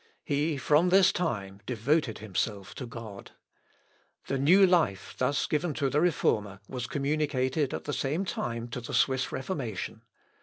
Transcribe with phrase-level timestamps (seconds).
[0.23, 3.33] He from this time devoted himself to God.
[4.25, 8.81] The new life thus given to the Reformer was communicated at the same time to
[8.81, 10.01] the Swiss Reformation.